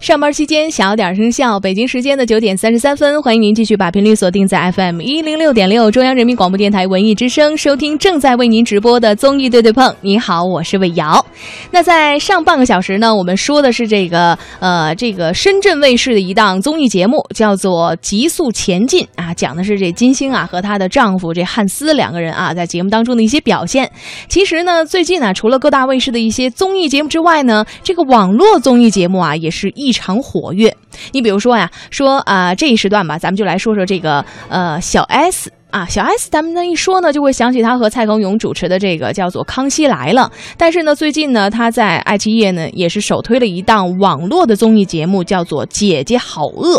[0.00, 9.94] 上班期间小点声效，北京时间的九点三十三分，欢迎您继续把频率锁定在 FM 一零六点六，中央人民广播电台文艺之声，收听正在为您直播的综艺对对碰。
[10.00, 11.22] 你好，我是魏瑶。
[11.70, 23.90] 那在上半个小时呢，我们说的是这个呃，这个深圳卫视的一档综艺节目，叫做《极速前进》啊，讲的是这金星啊和她的丈夫这汉斯两个人啊在节目当中的一些表现。
[24.30, 30.72] 其实呢，最近呢，除了各大卫视的一些综艺节目之外呢，这个网络综艺节目啊也是一异常活跃。
[31.10, 35.50] 你比如说呀，说啊、这一时段吧，咱们就来说说这个呃小 S。
[35.70, 40.28] 啊，小 S，咱们呢一说呢，就会想起她和蔡康永主持的这个叫做《康熙来了》。
[40.56, 46.78] 但是呢，最近呢，她在爱奇艺呢也是首推了一档网络的综艺节目，叫做《姐姐好饿》。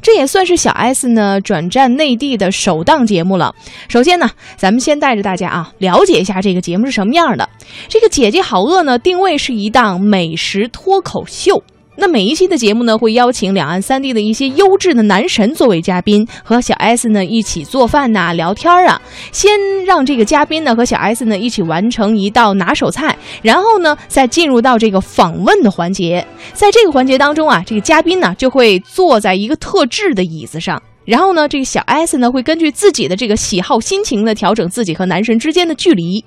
[0.00, 3.54] 这也算是小 S 呢转战内地的首档节目了。
[3.88, 7.48] 首先呢，咱们先带着大家啊了解一下这个节目是什么样的。
[7.88, 11.62] 这个《姐姐好饿》呢，定位是一档美食脱口秀。
[11.94, 19.00] 那每一期的节目呢，会邀请两岸三地的一些优质的男神作为嘉宾，和小 S 呢一起做饭呐、聊天啊。
[19.30, 19.52] 先
[19.84, 26.26] 让这个嘉宾呢和小 S 呢一起完成一道拿手菜，然后呢再进入到这个访问的环节。
[26.54, 30.82] 在这个环节当中啊，这个嘉宾呢就会坐在一个特制的椅子上。
[31.04, 36.24] 然后呢，这个小 S 呢会根据自己的这个喜好、心情呢调整自己和男神之间的距离。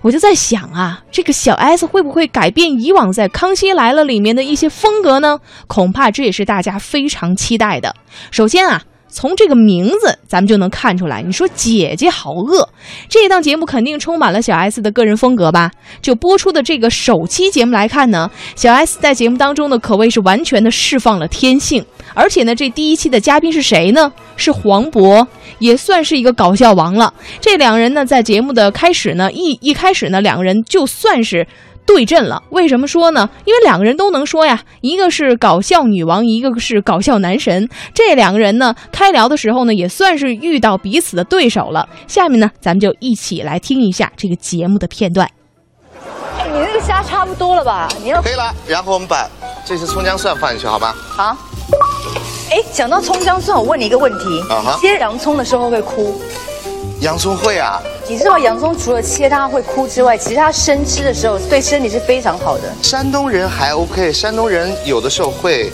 [0.00, 5.40] 我就在想啊，这个小 S 会不会改变以往在《康熙来了》里面的一些风格呢？
[5.66, 7.94] 恐怕这也是大家非常期待的。
[8.30, 8.82] 首先啊。
[9.12, 11.22] 从这个名字，咱们就能看出来。
[11.22, 12.68] 你说姐姐好饿，
[13.08, 15.70] 这档节目肯定充满了小 S 的个人风格吧？
[16.00, 21.84] 就播出的这个首期节目来看呢，小 S 在节目当中呢，可谓是完全的释放了天性。
[22.14, 24.10] 而且呢，这第一期的嘉宾是谁呢？
[24.36, 25.26] 是黄渤，
[25.58, 27.12] 也算是一个搞笑王了。
[27.40, 31.46] 这两人呢，在节目的开始呢，一一开始呢，两个人就算是。
[31.84, 33.28] 对阵了，为什么说呢？
[33.44, 37.68] 因为两个人都能说呀，一个是搞笑女王，一个是搞笑男神。
[37.92, 41.88] 这两个人呢，开聊的时候呢，也算是遇到彼此的对手了。
[42.06, 45.28] 下面呢，咱们就一起来听一下这个节目的片段。
[46.38, 47.88] 哎，你那个虾差不多了吧？
[48.02, 49.28] 你要可以了，然后我们把
[49.64, 50.94] 这些葱姜蒜放进去，好吧？
[51.08, 51.36] 好。
[52.50, 56.20] 哎，讲到葱姜蒜，我问你一个问题：啊哈切洋葱的时候会哭？
[57.02, 62.72] 洋葱会啊，你知道洋葱除了切它会哭之外，其实它生吃的时候对身体是非常好的。
[62.80, 65.72] 山东人还 OK，山东人有的时候会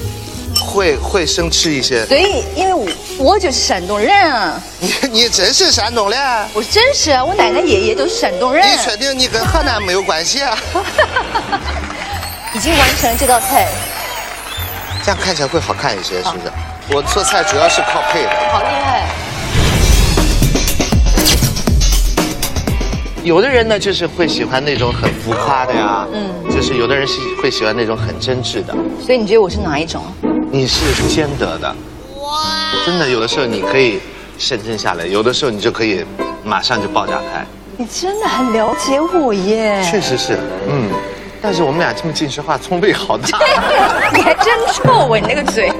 [0.58, 2.06] 会会生吃一些。
[2.06, 6.18] 所以，因为我我就是山东人啊，你你真是山东人？
[6.54, 8.66] 我真是啊，我奶奶爷爷都是山东人。
[8.66, 10.56] 你确定你跟河南没有关系啊？
[12.56, 13.68] 已经完成了这道菜，
[15.04, 16.50] 这样看起来会好看一些，是不是？
[16.90, 18.30] 我做菜主要是靠配的。
[18.50, 18.77] 好厉害！
[23.28, 28.74] 有的人呢，就是会喜欢那种很浮夸的呀，嗯，就是有的人是会喜欢那种很真挚的。
[28.98, 30.02] 所以你觉得我是哪一种？
[30.50, 31.68] 你是兼得的，
[32.16, 32.72] 哇！
[32.86, 34.00] 真的，有的时候你可以
[34.38, 36.02] 深沉下来，有的时候你就可以
[36.42, 37.46] 马上就爆炸开。
[37.76, 39.82] 你真的很了解我耶！
[39.82, 40.88] 确实是，嗯。
[41.42, 43.38] 但是我们俩这么近说话，葱味好大。
[44.14, 45.70] 你还真臭啊，你那个嘴。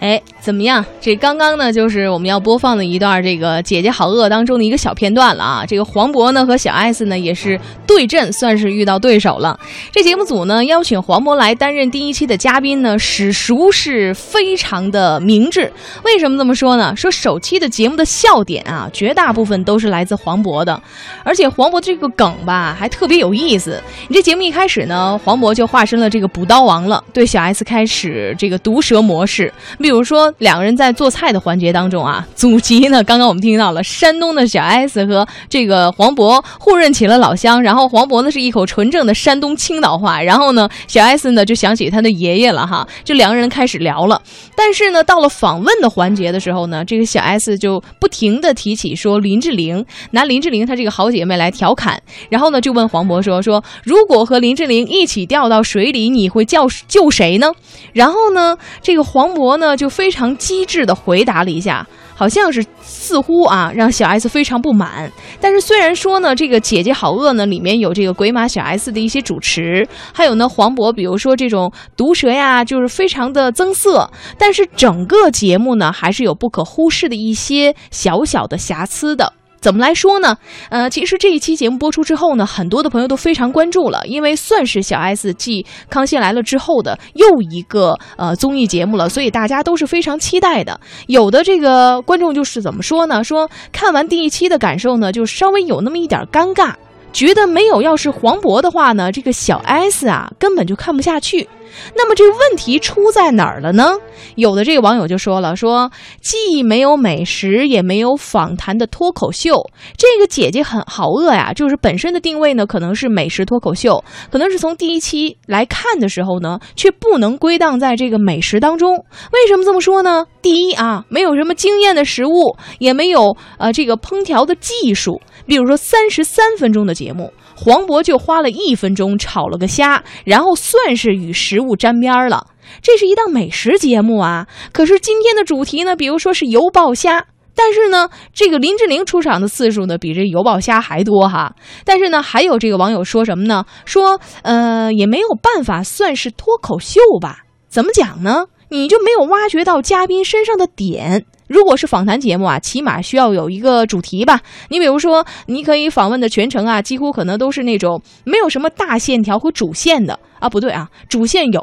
[0.00, 0.84] 哎， 怎么样？
[1.00, 5.64] 这刚刚呢，就是我们要播放的一段这个《姐姐好饿》当中的一个小片段了啊。
[5.66, 9.58] 这个黄渤呢和小 S 呢也是对阵，算是遇到对手了。
[9.90, 15.72] 这节目组呢邀请黄渤来担任第一期的嘉宾呢，史熟是非常的明智。
[16.04, 16.94] 为什么这么说呢？
[16.94, 20.78] 说首期的节目的笑点啊，绝大部分都是来自黄渤的，
[21.22, 23.82] 而且黄渤这个梗吧还特别有意思。
[24.08, 29.50] 你这节目一开始呢，黄渤就化身了这个补刀王了，对小 S 开始这个毒舌模式。
[29.78, 44.20] 比如说，两个人在做菜的环节当中啊，祖籍呢，刚刚我们听到了山东的小 S 和这个黄渤互认起了老乡，然后黄渤呢是一口纯正的山东青岛话，然后呢，小 S 呢就想起他的爷爷了哈，这两个人开始聊了。
[44.56, 57.52] 但是呢，到了访问的环节的时候呢，这个小 S 就不停的提起说林志玲，拿林志玲她这个好姐妹来调侃，然后呢就问黄渤说说如果和林志玲一起掉到水里，你会叫救谁呢？
[57.92, 65.12] 然后呢，这个黄渤呢就非常常机智的回答了一下，好像是似乎啊让小 S 非常不满。
[65.38, 79.30] 但是虽然说呢，这个《姐姐好饿》呢里面有这个鬼马小 S 的一些主持，还有呢黄渤，比如说这种毒舌呀，就是非常的增色，但是整个节目呢还是有不可忽视的一些小小的瑕疵的。
[79.64, 80.36] 怎么来说呢？
[80.68, 90.78] 呃，其实这一期节目播出之后呢，很多的朋友都非常关注了，因为算是小 S 继《康熙来了》之后的又一个呃综艺节目了，所以大家都是非常期待的。
[91.06, 93.24] 有的这个观众就是怎么说呢？
[93.24, 96.74] 说看完第一期的感受呢，就稍微有那么一点尴尬。
[97.14, 101.48] 觉得没有要是黄渤的话呢，这个小 S 啊根本就看不下去。
[101.96, 103.94] 那么这个问题出在哪儿了呢？
[104.36, 105.90] 有的这个网友就说了，说
[106.20, 109.68] 既没有美食，也没有访谈的脱口秀。
[109.96, 118.96] 这个姐姐很好饿呀，就是本身的定位呢，可能是美食脱口秀，可能是从第一期来看的时候呢，却不能归档在这个美食当中。
[119.32, 120.26] 为什么这么说呢？
[120.40, 125.20] 第一啊，没有什么惊艳的食物，也没有呃这个烹调的技术。
[125.46, 127.32] 比如说三十三分钟的节节目。
[127.54, 132.46] 黄渤就花了一分钟炒了个虾，然后算是与食物沾边了。
[132.80, 134.46] 这是一档美食节目啊！
[134.72, 141.54] 可是今天的主题呢，比如说是油爆虾，但是呢，这个林志玲出场的次数呢，比这油爆虾还多哈。
[141.84, 143.64] 但是呢，还有这个网友说什么呢？
[143.84, 147.44] 说呃，也没有办法算是脱口秀吧？
[147.68, 148.46] 怎么讲呢？
[148.70, 151.26] 你就没有挖掘到嘉宾身上的点。
[151.46, 154.40] 如果是访谈节目啊，起码需要有一个主题吧。
[154.68, 160.48] 你比如说，你可以访问的全程啊，几乎可能都是那种没有什么大线条和主线的啊。
[160.48, 161.62] 不对啊，主线有，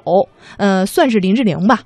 [0.58, 1.82] 呃，算是林志玲吧。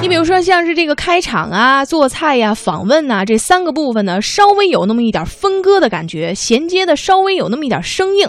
[0.00, 8.26] 你比如说，像是这个开场啊、做菜呀、访问呐，这三个部分呢，稍微有那么一点分割的感觉，衔接的稍微有那么一点生硬。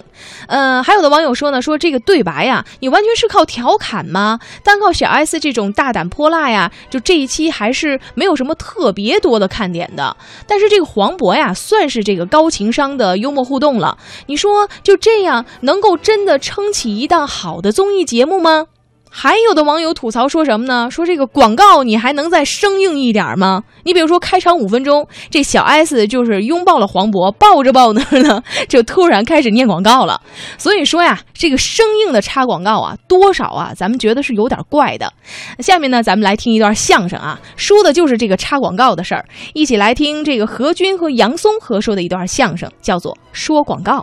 [0.47, 4.38] 呃，还有的网友说呢，说这个对白呀，你完全是靠调侃吗？
[4.65, 10.17] 单靠小 S 这种大胆泼辣呀，就这一期还是没有什么特别多的看点的。
[10.45, 13.97] 但是这个黄渤呀，算是这个高情商的幽默互动了。
[14.27, 18.65] 你说就这样能够真的撑起一档好的综艺节目吗？
[19.13, 20.90] 还有的网友吐槽说什么呢？
[20.90, 23.62] 说这个广告你还能再生硬一点吗？
[23.84, 30.22] 你比如说开场五分钟，这小 S 就是拥抱了黄渤，抱着抱着呢， 就突然开始念广告了。
[30.58, 35.12] 所以说呀，这个生硬的插广告啊，多少啊，咱们觉得是有点怪的。
[35.60, 39.25] 下面呢，咱们来听一段相声啊，说的就是这个插广告的事儿。
[39.54, 43.98] 一起来听这个何军和杨松合说的一段相声，叫做《说广告》。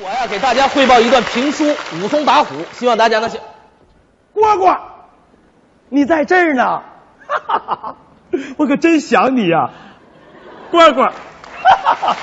[0.00, 1.64] 我呀，给大家汇报一段评书
[2.00, 3.36] 《武松打虎》，希望大家能喜。
[4.34, 4.78] 蝈蝈，
[5.88, 6.82] 你在这儿呢，
[7.28, 7.96] 哈哈哈！
[8.56, 9.70] 我可真想你呀，
[10.72, 11.12] 蝈蝈，哈
[11.84, 12.16] 哈哈！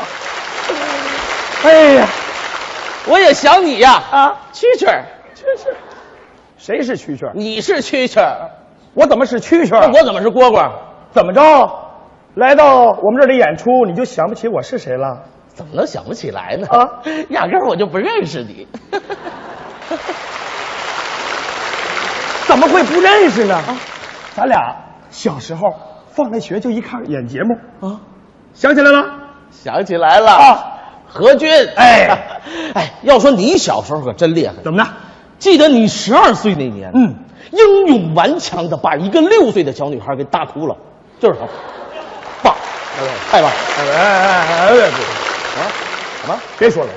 [1.63, 2.07] 哎呀，
[3.07, 5.05] 我也想你呀啊，蛐蛐儿，
[5.35, 5.75] 蛐蛐儿，
[6.57, 7.31] 谁是蛐蛐儿？
[7.35, 8.51] 你是蛐蛐儿，
[8.93, 9.91] 我怎么是蛐蛐儿？
[9.93, 10.71] 我怎么是蝈蝈？
[11.11, 11.83] 怎么着？
[12.35, 15.23] 来到我们这里演出，你就想不起我是谁了？
[15.47, 16.67] 怎么能想不起来呢？
[16.69, 18.67] 啊， 压根儿我就不认识你。
[22.47, 23.55] 怎么会不认识呢？
[23.55, 23.77] 啊，
[24.33, 24.75] 咱俩
[25.09, 25.73] 小时候
[26.09, 27.99] 放了学就一看演节目啊，
[28.53, 29.05] 想起来了？
[29.51, 32.39] 想起来了啊，何军，哎，
[32.73, 34.89] 哎，要说你小时候可真厉害，怎么的？
[35.39, 37.15] 记得你十二岁那年，嗯，
[37.51, 40.77] 英勇顽强的把一个六岁的小女孩给打哭了，
[41.19, 41.45] 就是他，
[42.43, 42.55] 棒，
[43.29, 43.51] 太棒！
[43.51, 45.67] 哎哎哎哎，别啊，
[46.21, 46.39] 什么？
[46.57, 46.89] 别说了，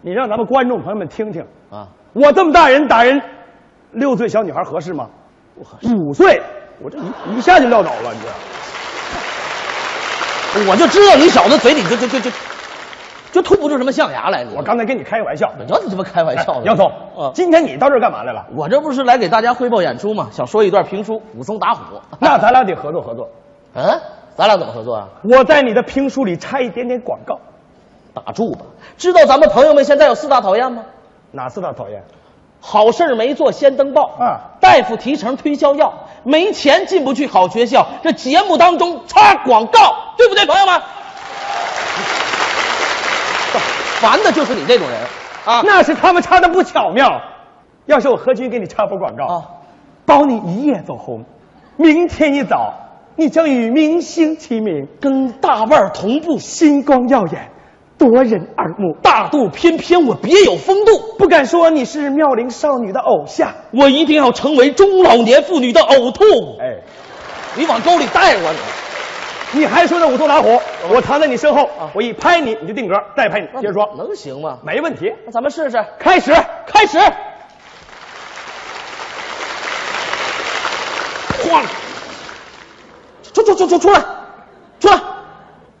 [0.00, 3.20] 你让咱们观众朋友们听听啊，我这么大人打人。
[3.94, 5.08] 六岁小女孩合适吗？
[5.56, 5.94] 不合适。
[5.94, 6.42] 五岁，
[6.80, 8.28] 我这一一下就撂倒了，你这。
[10.70, 12.30] 我就知道你小子嘴里就就就就
[13.32, 14.46] 就吐不出什么象牙来。
[14.54, 15.52] 我刚才跟你开个玩笑。
[15.58, 16.62] 你你这么开玩笑呢？
[16.64, 16.92] 杨总，
[17.34, 18.46] 今天你到这儿干嘛来了？
[18.54, 20.28] 我这不是来给大家汇报演出吗？
[20.30, 21.96] 想说一段评书《武松打虎》。
[22.20, 23.28] 那咱俩得合作合作。
[23.74, 24.00] 嗯，
[24.36, 25.08] 咱俩怎么合作啊？
[25.24, 27.40] 我在你的评书里插一点点广告，
[28.14, 28.60] 打住吧。
[28.96, 30.84] 知道咱们朋友们现在有四大讨厌吗？
[31.32, 32.04] 哪四大讨厌？
[32.66, 34.56] 好事没做先登报啊！
[34.58, 35.92] 大夫提成推销药，
[36.22, 37.86] 没钱进不去好学校。
[38.02, 40.80] 这节目当中插广告，对不对，朋友们？
[44.00, 44.98] 烦的就是你这种人
[45.44, 45.60] 啊！
[45.62, 47.20] 那是他们插的不巧妙。
[47.84, 49.44] 要是我何军给你插播广告啊，
[50.06, 51.26] 保你一夜走红。
[51.76, 52.72] 明天一早，
[53.14, 57.50] 你将与明星齐名，跟大腕同步，星光耀眼。
[57.96, 61.16] 夺人耳目，大度翩翩，我别有风度。
[61.18, 66.24] 不敢说你是妙龄少女的偶像，我一定要成为中老年妇女的呕吐。
[66.60, 66.82] 哎，
[67.54, 68.52] 你往沟里带我，
[69.52, 70.60] 你你还说那武松打虎？
[70.90, 74.58] 我藏在你身后，我一拍你，你就定格，再拍你，接着说，能行吗？
[74.64, 76.32] 没问题，那咱们试试，开始，
[76.66, 76.98] 开始，
[81.48, 81.62] 晃，
[83.32, 84.02] 出出出出出来。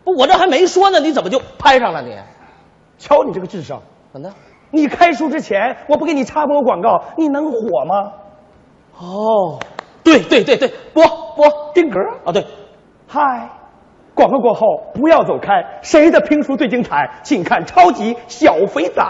[0.04, 2.02] 不，我这还没说呢，你怎么就拍上了？
[2.02, 2.16] 你，
[2.98, 3.82] 瞧你这个智商，
[4.12, 4.34] 怎么的？
[4.70, 8.12] 你开书之前，我不给你插播广告，你能火吗？
[8.98, 9.58] 哦，
[10.02, 11.04] 对对对对，播
[11.36, 12.32] 播定格啊！
[12.32, 12.46] 对，
[13.08, 13.50] 嗨，
[14.14, 14.60] 广告过后
[14.94, 17.20] 不要走开，谁的评书最精彩？
[17.22, 19.02] 请看超级小肥仔。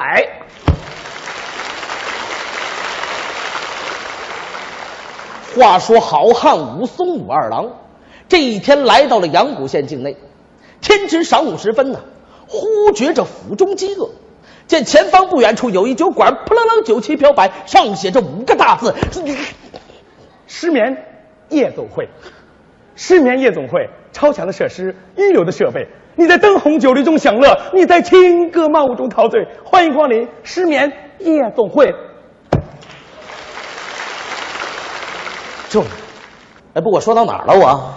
[5.57, 7.71] 话说好汉武松武二郎，
[8.29, 10.17] 这一天来到了阳谷县境内。
[10.85, 12.01] 天值晌午时分呢，
[12.47, 14.11] 忽觉着腹中饥饿，
[14.67, 18.95] 见前方不远处有一酒馆，扑棱棱酒旗飘摆，上写着五个大字：
[20.47, 21.07] 失眠
[21.49, 22.11] 夜总会。
[22.97, 25.89] 失眠夜总会，超强的设施，一流的设备。
[26.17, 29.49] 你在灯红酒绿中享乐，你在轻歌曼舞中陶醉。
[29.65, 31.95] 欢迎光临失眠夜总会。
[35.71, 35.81] 这，
[36.75, 37.59] 哎，不，我说到哪儿了？
[37.59, 37.95] 我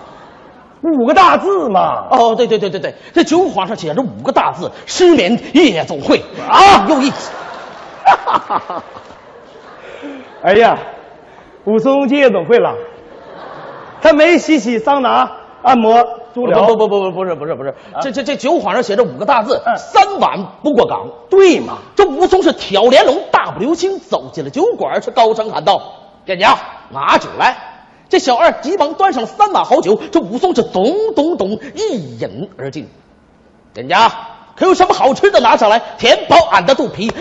[0.81, 2.07] 五个大字嘛。
[2.12, 7.31] 哦，对对对对对，这酒幌上写着五个大字：失眠夜总会啊，有意思。
[10.43, 10.77] 哎呀，
[11.65, 12.75] 武松进夜总会了。
[14.01, 15.31] 他没洗洗桑拿、
[15.63, 16.03] 按摩、
[16.34, 16.62] 足疗。
[16.67, 21.07] 不不不不不是不是不是，这这这酒幌上写着五个大字：三碗不过岗。
[21.29, 21.79] 对嘛？
[21.96, 25.81] 这武松是挑帘笼，大步流星走进了酒馆，是高声喊道
[26.24, 26.57] ：“店家
[26.91, 27.57] 拿酒来！”
[28.09, 32.87] 这小二急忙端上了三碗好酒，这武松是咚咚咚一饮而尽。
[33.73, 34.11] 店家
[34.55, 37.11] 可有什么好吃的拿上来，填饱俺的肚皮。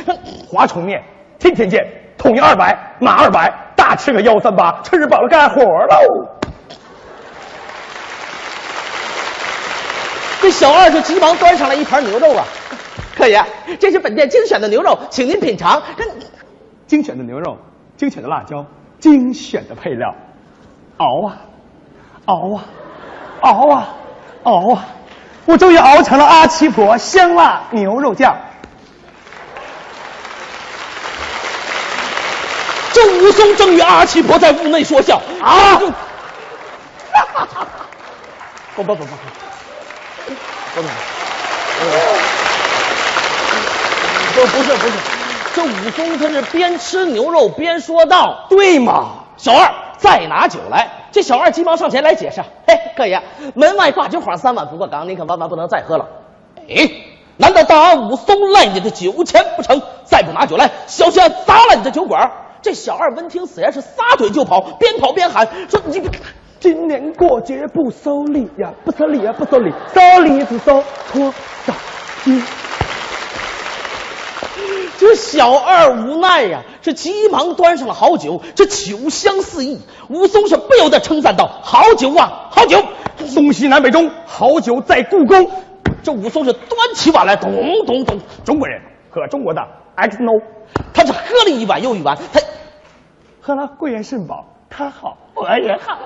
[0.49, 1.03] 华虫面，
[1.39, 1.85] 天天见，
[2.17, 6.29] 统一二百，满二百，大吃个幺三八，吃饱了干活喽。
[10.41, 12.45] 这小二就急忙端上来一盘牛肉啊，
[13.17, 13.45] 客爷，
[13.81, 15.83] 这是本店精选的牛肉，请您品尝。
[16.87, 17.59] 精选的牛肉，
[17.97, 18.65] 精选的辣椒，
[19.01, 20.15] 精选的配料，
[20.99, 21.37] 熬啊，
[22.25, 22.65] 熬啊，
[23.41, 23.89] 熬啊，
[24.45, 24.85] 熬啊，
[25.45, 28.37] 我终于熬成了阿七婆香辣牛肉酱。
[32.93, 35.79] 这武松正与阿七婆在屋内说笑啊，
[38.75, 39.13] 不不不不不。
[44.35, 44.93] 不不是不是，
[45.55, 53.23] 这武松他是边吃牛肉边说道：“对嘛，小二再拿酒来。”这小二急忙上前来解释：“嘿，客爷，
[53.55, 56.07] 门外挂酒幌三碗不过岗，您可万万不能再喝了。”
[56.69, 56.91] 哎，
[57.37, 59.81] 难道大武松赖你的酒钱不成？
[60.05, 62.31] 再不拿酒来，小心砸了你的酒馆！
[62.63, 66.03] 这小二闻听此言，是撒腿就跑，边跑边喊说：“你。”
[66.59, 71.31] 今年过节不收礼呀，不收礼呀，不收礼，收礼只收拖
[71.65, 71.73] 手
[72.25, 72.43] 机。
[75.07, 79.81] 这小二无奈呀，是急忙端上了好酒，这酒香四溢。
[80.09, 82.83] 武松是不由得称赞道：“好酒啊，好酒！
[83.33, 85.49] 东西南北中，好酒在故宫。”
[86.03, 87.53] 这武松是端起碗来，咚
[87.87, 88.19] 咚咚。
[88.45, 89.63] 中国人喝中国的
[89.95, 90.43] X No，
[90.93, 92.41] 他是喝了一碗又一碗，他
[93.41, 95.99] 喝了贵元肾宝，他好，我也好。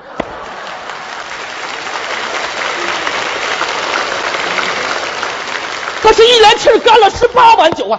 [6.03, 7.99] 可是，一连吃干了十八碗酒啊！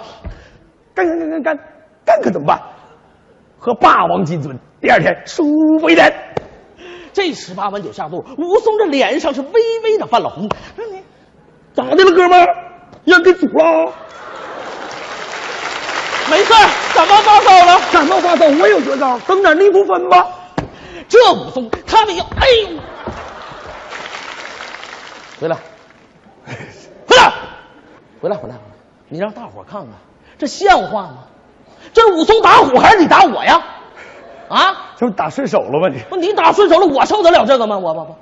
[1.06, 1.58] 干干干干干，
[2.04, 2.60] 干可怎么办？
[3.58, 5.44] 喝霸王金樽，第二天舒
[5.80, 6.12] 服一点。
[7.12, 10.48] 这十八碗酒下肚，武松这脸上是微微的泛了红。
[10.90, 11.02] 你
[11.74, 12.56] 咋的了，哥们儿？
[13.04, 13.92] 让给煮了？
[16.30, 16.52] 没事
[16.94, 17.80] 感冒发烧了。
[17.92, 20.26] 感冒发烧，我有绝招，整点利布芬吧。
[21.08, 22.68] 这武松，他那要，哎呦！
[25.40, 25.56] 回来。
[27.06, 27.32] 回来，
[28.20, 28.54] 回来，回来！
[29.08, 29.90] 你让大伙看看，
[30.42, 31.18] 这像话吗？
[31.92, 33.62] 这是武松打虎还是你打我呀？
[34.48, 34.94] 啊？
[34.96, 35.88] 这不打顺手了吗？
[35.88, 37.78] 你不，你打顺手了，我受得了这个吗？
[37.78, 38.16] 我不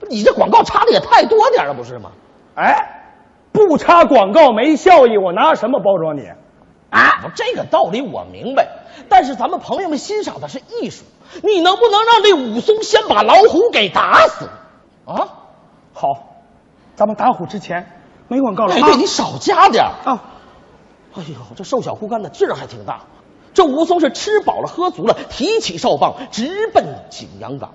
[0.00, 2.10] 不，你这广告插的也太多点了，不是吗？
[2.56, 3.12] 哎，
[3.52, 6.28] 不插广告没效益，我拿什么包装你？
[6.90, 8.66] 啊，这个道理我明白，
[9.08, 11.04] 但是咱们朋友们欣赏的是艺术，
[11.44, 14.48] 你能不能让这武松先把老虎给打死？
[15.04, 15.28] 啊？
[15.94, 16.08] 好，
[16.96, 17.88] 咱们打虎之前。
[18.26, 20.22] 没广告了，哎，对你少加点啊！
[21.14, 23.02] 哎呦，这瘦小枯干的劲儿还挺大。
[23.52, 27.72] 这武松是吃饱了喝足了，提起哨棒直奔景阳冈。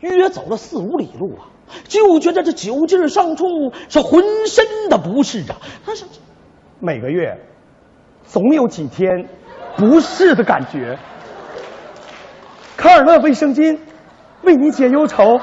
[0.00, 1.46] 约走了四五里路啊，
[1.88, 5.56] 就觉得这酒劲儿上冲，是浑身的不适啊。
[5.86, 6.04] 他是
[6.80, 7.38] 每个月
[8.26, 9.28] 总有几天
[9.76, 10.98] 不适的感觉。
[12.76, 13.78] 卡尔乐卫生巾，
[14.42, 15.38] 为你解忧愁。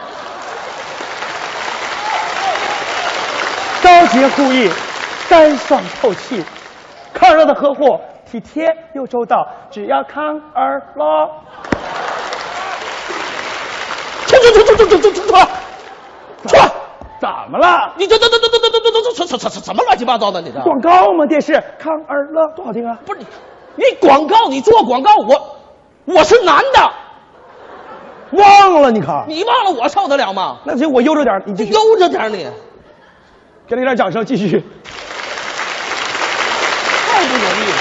[3.81, 4.69] 高洁护翼，
[5.27, 6.43] 干爽透气，
[7.21, 11.29] 康乐的呵护体贴又周到，只要康儿乐。
[14.25, 15.31] 出出出出出出出出出！
[16.47, 16.71] 出来！
[17.19, 17.93] 怎么了？
[17.95, 20.41] 你这这这这这这这这这这这什么乱七八糟的？
[20.41, 21.27] 你这广告吗？
[21.27, 22.97] 电视康儿乐多好听啊！
[23.05, 23.27] 不是你，
[23.75, 25.59] 你广告你做广告，我
[26.05, 26.91] 我是男的，
[28.31, 29.25] 忘了你看？
[29.27, 30.57] 你忘了我受得了吗？
[30.63, 32.49] 那行，我悠着点，你悠着点你。
[33.67, 34.65] 给你点掌声，继续。
[37.05, 37.77] 太不容易了。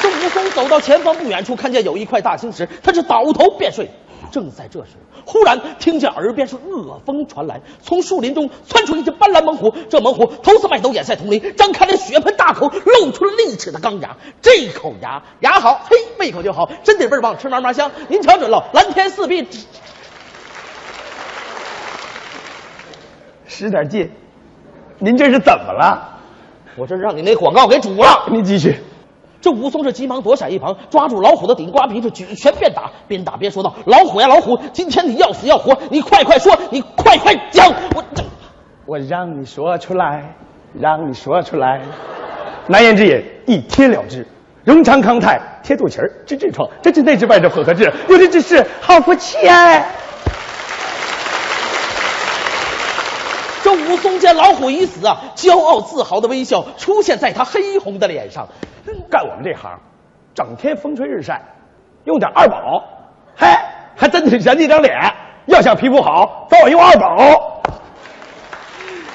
[0.00, 3.90] 这武松走到前方不远处，看见有一块大青石，他是倒头便睡。
[4.30, 4.92] 正在这时，
[5.26, 9.74] 忽然听见耳边是恶风传来，从树林中窜出一只斑斓猛虎。
[9.90, 14.16] 这猛虎头似麦斗，眼赛铜铃，张开了血盆大口，露出了利齿的钢牙。
[14.40, 17.90] 这口牙牙好，嘿，胃口就好，真得倍儿棒，吃嘛嘛香。
[18.08, 19.46] 您瞧准了，蓝天四壁。
[23.46, 24.10] 使点劲，
[24.98, 26.20] 您这是怎么了？
[26.76, 28.28] 我这让你那广告给煮了。
[28.30, 28.78] 您继续。
[29.42, 38.22] 这武松是急忙躲闪一旁，抓住老虎的顶瓜皮，是举拳便打，边打边说道：“老虎呀，老虎，今天你要死要活，你快快说，你快快讲，我这
[38.86, 40.36] 我让你说出来，
[40.80, 41.82] 让你说出来。
[42.68, 44.24] 难言之隐，一贴了之。
[44.62, 49.90] 荣昌康泰，贴肚脐儿，治痔疮，这治内治外治混合治，有这之事，好福气哎！
[53.64, 58.46] 这武松见老虎已死啊，骄傲自豪的微笑出现在他黑红的脸上。
[59.10, 59.78] 干我们这行，
[60.34, 61.40] 整天风吹日晒，
[62.04, 62.82] 用点二宝，
[63.36, 63.46] 嘿，
[63.96, 64.94] 还真挺嫌弃张脸。
[65.46, 67.62] 要想皮肤好，早晚用二宝。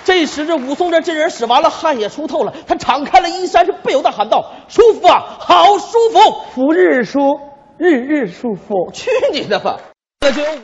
[0.03, 6.41] 这时这武松这真人使完了，汗也出透了，他敞开了衣衫，是不由得喊道：“舒服啊，好舒服！
[6.53, 7.39] 福日舒，
[7.77, 8.89] 日日舒服。
[8.93, 9.77] 去你的吧！
[10.21, 10.62] 这就有我呀。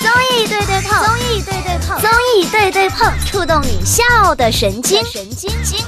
[0.00, 5.84] 综艺对对碰，综艺对对碰，综艺对对碰，触动你笑的神经，神经经。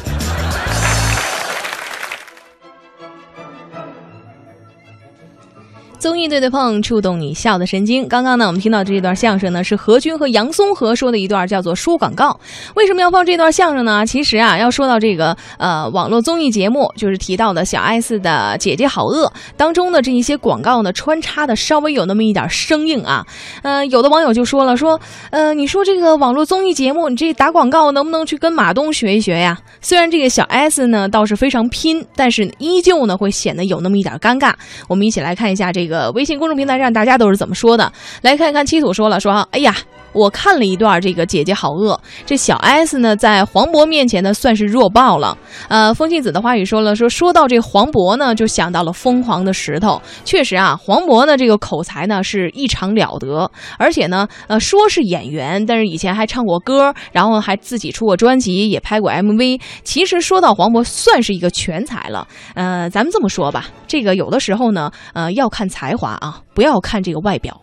[6.07, 8.07] 综艺对对碰，触动你笑的神经。
[8.07, 12.39] 刚刚呢，我们听到这一段相声呢，是何军和杨松和说的一段，叫做说广告。
[12.77, 14.07] 为什么要放这段相声呢？
[14.07, 23.27] 其实啊，要说到这个呃网络综艺节目，就是提到的小 S 的《姐姐好饿》当中的这一些广告呢，穿插的稍微有那么一点生硬啊。
[23.63, 29.59] 呃，有的网友就说了，说呃，你说这个网络综艺节目，你这打广告能不能去跟马东学一学呀？
[29.81, 34.53] 虽然这个小 S 呢倒是非常拼，但是依旧呢会显得有那么一点尴尬。
[34.87, 37.93] 我们一起来看一下这个微信公众平台上大家都是怎么说的。
[38.23, 39.75] 来看一看七土说了说，哎呀。
[40.13, 45.37] 我看了一段这个姐姐好饿，这小 S 呢在黄渤面前呢算是弱爆了。
[45.69, 50.01] 呃，风信子的话语说了说，说到这黄渤呢，就想到了疯狂的石头。
[50.25, 59.61] 确实啊，黄渤呢这个口才呢是异常了得，而且呢，呃，说是演员，但是以前还唱过歌，然后还自己出过专辑，也拍过 MV。
[59.85, 62.27] 其实说到黄渤，算是一个全才了。
[62.55, 67.61] 呃，咱们这么说吧，这个有的时候呢，呃，要看才才华啊，不要看这个外表。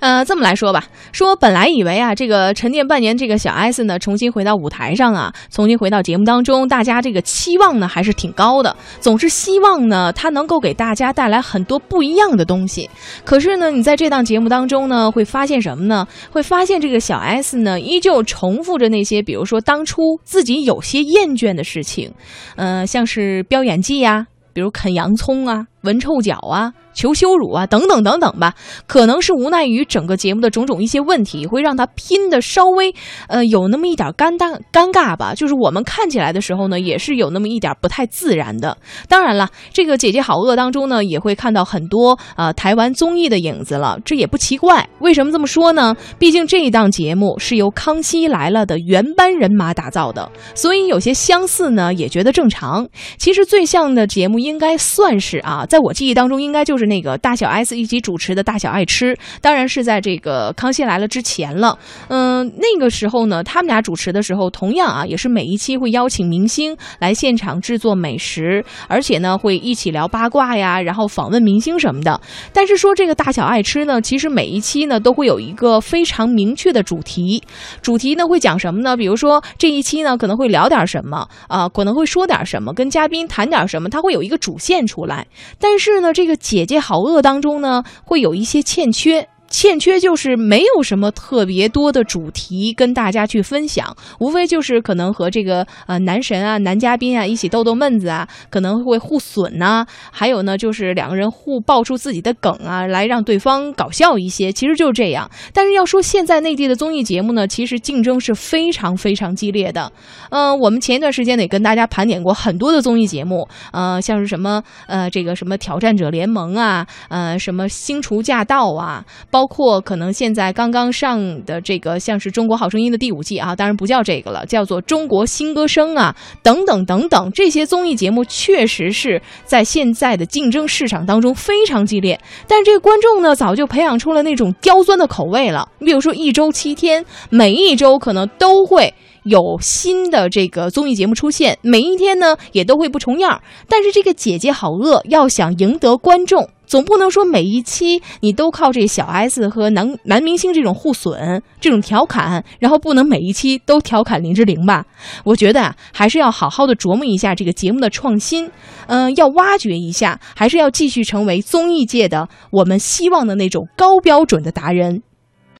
[0.00, 12.88] 呃，这么来说吧，说本来以为啊，这个沉淀半年，这个小 S 呢，重新回到舞台上啊，重新回到节目当中，大家这个期望呢还是挺高的，总是希望呢他能够给大家带来很多不一样的东西。
[13.24, 16.06] 可是呢，你在这档节目当中呢，会发现什么呢？
[16.30, 22.12] 会发现这个小 S 呢，依旧重复着那些，比如说当初自己有些厌倦的事情，
[22.54, 25.66] 呃，像是飙演技呀，比如啃洋葱啊。
[25.82, 28.54] 闻臭脚啊，求羞辱啊，等等等等吧，
[28.86, 32.92] 可能是无奈于整个节目的种种一些问题，会让他拼的稍微
[33.28, 35.34] 呃有那么一点尴尬尴尬吧。
[35.34, 38.76] 就是我们看起来的时候呢，也是有那么一点不太自然的。
[39.08, 44.88] 当然了，这个《姐姐好饿》当中呢，也会看到很多呃台湾综艺的影子了，这也不奇怪。
[44.98, 45.94] 为什么这么说呢？
[46.18, 52.88] 毕竟这一档节目是由《康熙来了》的原班人马打造的，所以有些相似呢，也觉得正常。
[53.16, 55.66] 其实最像的节目应该算是啊。
[55.68, 61.78] 在我记忆当中，应该就是那个大小 S 一起主持的《大小爱吃》，当然是在这个《康熙来了》之前了。
[62.08, 72.18] 嗯，那个时候呢，他们俩主持的时候，同样啊，也是每一期会邀请明星来现场制作美食，而且呢，会一起聊八卦呀，然后访问明星什么的。
[72.52, 77.42] 但是说这个《大小爱吃》呢，其实每一期呢都会有一个非常明确的主题，
[77.82, 78.96] 主题呢会讲什么呢？
[78.96, 85.26] 比如说这一期呢可能会聊点什么啊，可能会说点什么，跟嘉宾谈点什么，它会有一个主线出来。
[85.58, 89.28] 但是呢，这个姐姐好饿当中呢，会有一些欠缺。
[89.50, 105.30] 欠缺就是没有什么特别多的主题跟大家去分享，无非就是可能和这个呃男神啊、男嘉宾啊一起逗逗闷子啊，可能会互损呐，还有呢就是两个人互爆出自己的梗啊，来让对方搞笑一些，其实就是这样。
[105.52, 109.90] 但是要说现在内地的综艺节目呢，其实竞争是非常非常激烈的。
[110.30, 132.20] 嗯，我们前一段时间也跟大家盘点过很多的综艺节目，呃，像是什么呃这个什么挑战者联盟啊，呃什么星厨驾到啊，包包括可能现在刚刚上的这个像是《中国好声音》的第五季啊，当然不叫这个了，叫做《中国新歌声》啊，等等等等，这些综艺节目确实是在现在的竞争市场当中非常激烈。
[132.48, 135.68] 但是这个观众呢，早就培养出了那种刁钻的口味了。
[135.78, 138.92] 你比如说一周七天，每一周可能都会。
[139.24, 143.42] 有新的这个综艺节目出现，每一天呢也都会不重样。
[143.68, 146.48] 但是这个姐姐好饿，要想赢得观众。
[146.68, 154.84] 总不能说每一期你都靠这小 S 和男男明星这种互损、这种调侃，然后不能每一期都调侃林志玲吧？
[155.24, 158.50] 我觉得啊，还是要好好的琢磨一下这个节目的创新，
[158.86, 165.02] 嗯、要挖掘一下，还是要继续成为综艺界的我们希望的那种高标准的达人。